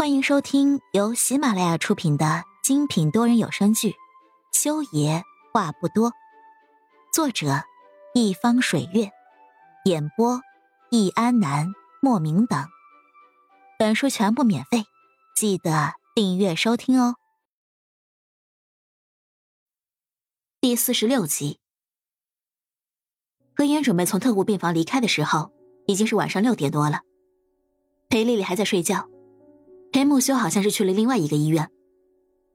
[0.00, 3.90] 欢迎收听由喜马拉雅出品的精品多人有声剧
[4.50, 5.22] 《修爷
[5.52, 6.10] 话不多》，
[7.12, 7.64] 作者：
[8.14, 9.10] 一方水月，
[9.84, 10.40] 演播：
[10.90, 11.66] 易安南、
[12.00, 12.66] 莫名等。
[13.78, 14.84] 本书全部免费，
[15.36, 17.16] 记得订阅收听哦。
[20.62, 21.60] 第四十六集，
[23.54, 25.52] 何言准备从特护病房离开的时候，
[25.86, 27.02] 已经是晚上六点多了。
[28.08, 29.06] 裴丽丽还在睡觉。
[29.92, 31.68] 裴木修好像是去了另外一个医院。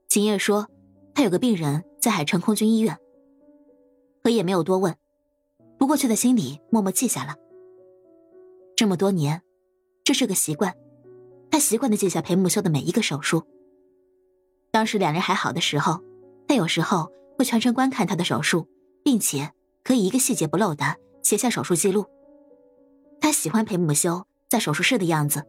[0.08, 0.68] 秦叶说，
[1.14, 2.96] 他有个病人在海城空军医院。
[4.24, 4.96] 何也没有多问，
[5.78, 7.34] 不过却在心里默默记下了。
[8.74, 9.42] 这么多年，
[10.02, 10.74] 这是个习惯，
[11.50, 13.44] 他习惯的记下裴木修的每一个手术。
[14.70, 16.00] 当时两人还好的时候，
[16.48, 18.66] 他有时候会全程观看他的手术，
[19.04, 19.52] 并且
[19.84, 22.06] 可以一个细节不漏的写下手术记录。
[23.20, 25.44] 他喜欢裴木修在手术室的样子，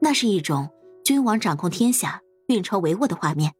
[0.00, 0.70] 那是一种。
[1.04, 3.52] 君王掌控天下、运筹帷幄的画面，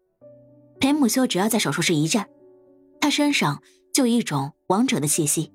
[0.80, 2.30] 裴母修只要在手术室一站，
[3.02, 5.52] 他身上就有一种王者的气息。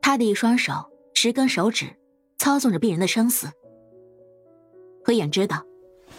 [0.00, 1.98] 他的一双手，十根手指，
[2.38, 3.48] 操纵着病人的生死。
[5.04, 5.62] 何衍知道，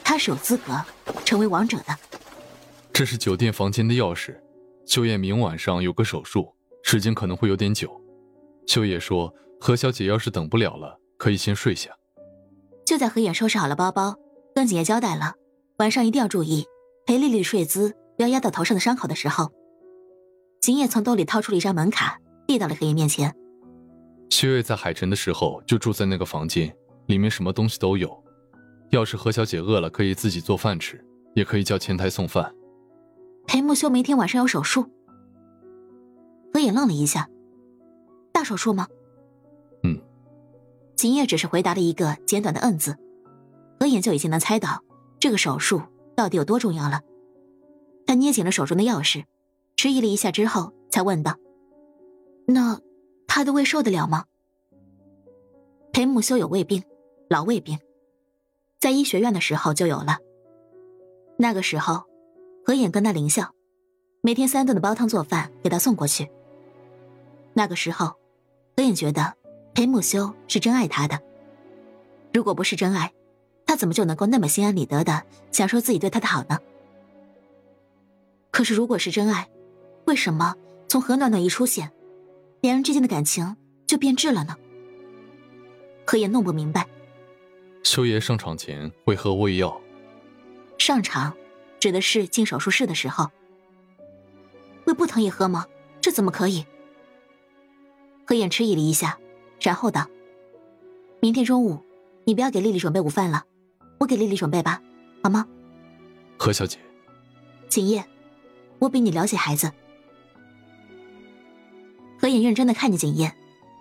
[0.04, 0.80] 他是有资格
[1.26, 1.98] 成为王者的。
[2.94, 4.40] 这是酒店房间的钥匙。
[4.86, 7.90] 秋叶明晚上有个手术，时间可能会有点久。
[8.68, 11.90] 秋叶说：“何小姐要是等不了了，可以先睡下。”
[12.86, 14.20] 就在何衍收拾好了包包。
[14.56, 15.34] 跟景叶交代了，
[15.80, 16.66] 晚上一定要注意
[17.06, 19.52] 裴丽丽睡姿不要压到头上的伤口的时候。
[20.62, 22.18] 景叶从兜里掏出了一张门卡，
[22.48, 23.36] 递到了何叶面前。
[24.30, 26.74] 薛瑞在海城的时候就住在那个房间，
[27.08, 28.24] 里面什么东西都有。
[28.92, 32.56] 要是何小姐饿了，可以自己做饭吃，也可以叫前台送饭。
[33.46, 34.90] 裴木修明天晚上有手术。
[36.54, 37.30] 何野愣了一下，
[38.32, 38.88] 大手术吗？
[39.84, 40.02] 嗯。
[40.96, 42.98] 景叶只是回答了一个简短的“嗯”字。
[43.80, 44.84] 何眼就已经能猜到
[45.20, 45.82] 这个手术
[46.16, 47.02] 到底有多重要了。
[48.08, 49.26] 他捏紧了手中的钥匙，
[49.76, 51.36] 迟疑了一下之后，才问道
[52.48, 52.80] ：“那
[53.28, 54.26] 他的胃受得了吗？”
[55.92, 56.84] 裴木修有胃病，
[57.30, 57.80] 老胃病，
[58.80, 60.20] 在医学院的时候就有了。
[61.38, 62.04] 那个时候，
[62.64, 63.54] 何眼跟他邻校，
[64.22, 66.30] 每天三顿的煲汤做饭给他送过去。
[67.54, 68.14] 那个时候，
[68.78, 69.34] 何眼觉得
[69.74, 71.20] 裴木修是真爱他的。
[72.34, 73.14] 如果不是真爱，
[73.76, 76.58] 他怎么就能够那么心安理得的享受自己对他的好呢？
[78.50, 79.50] 可是如果是真爱，
[80.06, 80.56] 为什么
[80.88, 81.92] 从何暖暖一出现，
[82.62, 84.56] 两人之间的感情就变质了呢？
[86.06, 86.88] 何言弄不明白。
[87.84, 89.82] 修爷上场前会喝胃药。
[90.78, 91.36] 上场，
[91.78, 93.30] 指的是进手术室的时候。
[94.86, 95.66] 胃不疼也喝吗？
[96.00, 96.66] 这怎么可以？
[98.26, 99.20] 何言迟疑了一下，
[99.60, 100.08] 然后道
[101.20, 101.84] ：“明天中午，
[102.24, 103.44] 你不要给丽丽准备午饭了。”
[103.98, 104.82] 我给丽丽准备吧，
[105.24, 105.46] 好吗？
[106.38, 106.78] 何小姐，
[107.70, 108.06] 景叶，
[108.80, 109.72] 我比你了解孩子。
[112.20, 113.34] 何影认真的看着景叶，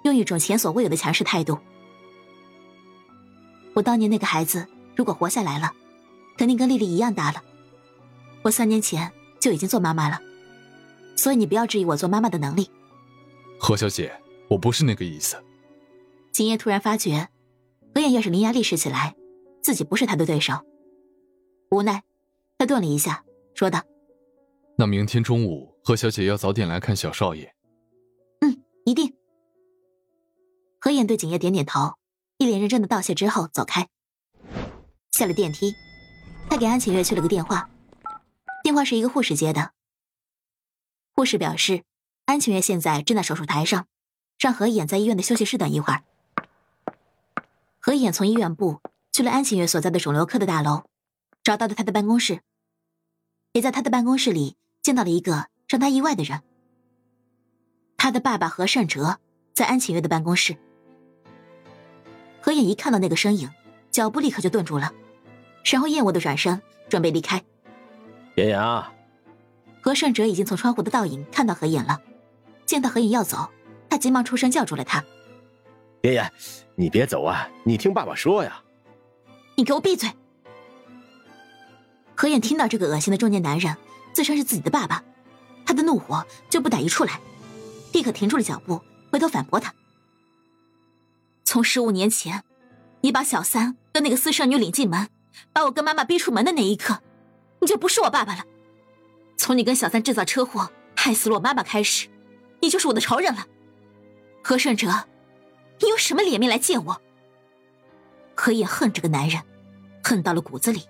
[0.04, 1.58] 用一种前所未有的强势态度。
[3.74, 5.72] 我当年那个孩子，如果活下来了，
[6.38, 7.42] 肯定跟丽丽一样大了。
[8.42, 9.10] 我三年前
[9.40, 10.20] 就已经做妈妈了，
[11.16, 12.70] 所以你不要质疑我做妈妈的能力。
[13.58, 14.12] 何小姐，
[14.48, 15.42] 我不是那个意思。
[16.30, 17.28] 景叶突然发觉，
[17.94, 19.16] 何影要是伶牙俐齿起来。
[19.64, 20.52] 自己不是他的对手，
[21.70, 22.04] 无奈，
[22.58, 23.82] 他顿了一下，说道
[24.76, 27.56] ：“那明天中午，何小姐要早点来看小少爷。
[28.44, 29.16] ”“嗯，一定。”
[30.78, 31.94] 何言对景叶点点头，
[32.36, 33.88] 一脸认真的道谢之后走开。
[35.12, 35.72] 下了电梯，
[36.50, 37.70] 他给安晴月去了个电话，
[38.62, 39.70] 电话是一个护士接的。
[41.14, 41.84] 护士表示，
[42.26, 43.86] 安晴月现在正在手术台上，
[44.38, 46.04] 让何眼在医院的休息室等一会儿。
[47.80, 48.82] 何衍从医院部。
[49.14, 50.82] 去了安晴月所在的肿瘤科的大楼，
[51.44, 52.40] 找到了他的办公室，
[53.52, 56.42] 也在他的办公室里见到了一个让他意外的人。
[57.96, 59.20] 他的爸爸何善哲
[59.52, 60.56] 在安晴月的办公室。
[62.40, 63.48] 何影一看到那个身影，
[63.92, 64.92] 脚步立刻就顿住了，
[65.64, 67.40] 然后厌恶的转身准备离开。
[68.34, 68.60] 妍妍，
[69.80, 72.00] 何善哲已经从窗户的倒影看到何影了，
[72.66, 73.48] 见到何影要走，
[73.88, 75.04] 他急忙出声叫住了他
[76.02, 76.32] ：“妍妍，
[76.74, 78.60] 你别走啊，你听爸爸说呀。”
[79.56, 80.10] 你给我闭嘴！
[82.16, 83.76] 何燕听到这个恶心的中年男人
[84.12, 85.02] 自称是自己的爸爸，
[85.64, 87.20] 他的怒火就不打一处来，
[87.92, 88.80] 立刻停住了脚步，
[89.10, 89.74] 回头反驳他
[91.44, 92.42] ：“从十五年前，
[93.00, 95.08] 你把小三跟那个私生女领进门，
[95.52, 97.00] 把我跟妈妈逼出门的那一刻，
[97.60, 98.44] 你就不是我爸爸了。
[99.36, 102.08] 从你跟小三制造车祸害死了我妈妈开始，
[102.60, 103.46] 你就是我的仇人了。
[104.42, 105.06] 何顺哲，
[105.80, 107.00] 你有什么脸面来见我？”
[108.34, 109.42] 何也恨这个男人，
[110.02, 110.82] 恨到了骨子里。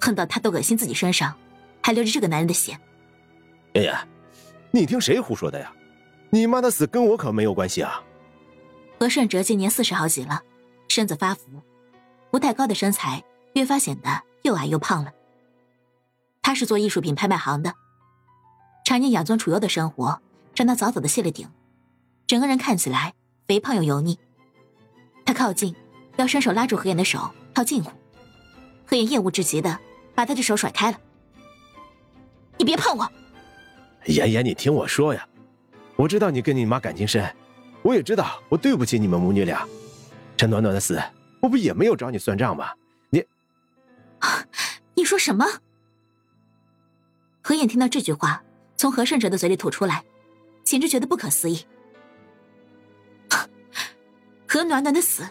[0.00, 1.34] 恨到他都恶心自己身上，
[1.82, 2.78] 还流着这个男人的血。
[3.72, 3.96] 爷爷，
[4.70, 5.72] 你听谁胡说的呀？
[6.30, 8.02] 你妈的死跟我可没有关系啊！
[9.00, 10.42] 何顺哲今年四十好几了，
[10.88, 11.62] 身子发福，
[12.30, 13.22] 不太高的身材
[13.54, 15.12] 越发显得又矮又胖了。
[16.42, 17.74] 他是做艺术品拍卖行的，
[18.84, 20.20] 常年养尊处优的生活
[20.54, 21.48] 让他早早的谢了顶，
[22.26, 23.14] 整个人看起来
[23.48, 24.18] 肥胖又油腻。
[25.24, 25.74] 他靠近，
[26.16, 27.90] 要伸手拉住何妍的手，套近乎。
[28.86, 29.78] 何妍厌恶至极的
[30.14, 31.00] 把他的手甩开了。
[32.58, 33.10] 你别碰我！
[34.06, 35.28] 妍妍，你听我说呀，
[35.96, 37.34] 我知道你跟你妈感情深，
[37.82, 39.66] 我也知道我对不起你们母女俩。
[40.36, 41.02] 陈暖暖的死，
[41.40, 42.72] 我不也没有找你算账吗？
[43.10, 43.24] 你，
[44.94, 45.44] 你说什么？
[47.42, 48.42] 何燕听到这句话
[48.76, 50.04] 从何胜哲的嘴里吐出来，
[50.64, 51.64] 简直觉得不可思议。
[54.46, 55.24] 何暖暖的死，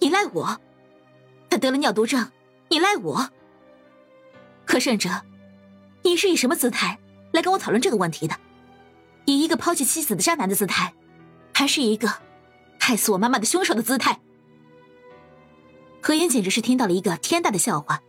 [0.00, 0.58] 你赖我；
[1.50, 2.30] 他得了尿毒症，
[2.68, 3.30] 你赖我。
[4.66, 5.10] 何胜哲，
[6.02, 6.98] 你是以什么姿态
[7.32, 8.36] 来跟我讨论这个问题的？
[9.24, 10.94] 以一个抛弃妻子的渣男的姿态，
[11.52, 12.12] 还是一个
[12.78, 14.20] 害死我妈妈的凶手的姿态？
[16.00, 18.02] 何言简直是听到了一个天大的笑话。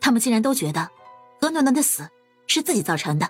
[0.00, 0.88] 他们竟然都觉得
[1.40, 2.08] 何暖暖的死
[2.46, 3.28] 是自己造成的。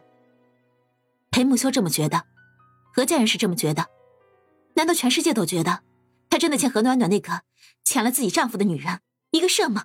[1.30, 2.22] 裴木修这么觉得，
[2.94, 3.86] 何家人是这么觉得，
[4.74, 5.80] 难道全世界都觉得？
[6.28, 7.42] 她真的欠何暖暖那个
[7.84, 9.00] 抢了自己丈夫的女人
[9.30, 9.84] 一个肾吗？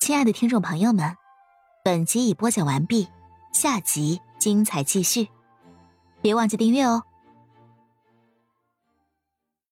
[0.00, 1.16] 亲爱的听众朋友们，
[1.84, 3.08] 本集已播讲完毕，
[3.54, 5.28] 下集精彩继续，
[6.20, 7.04] 别忘记订阅哦。